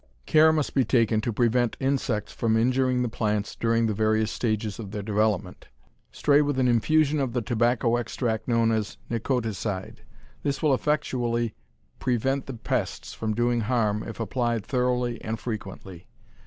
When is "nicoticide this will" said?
9.11-10.73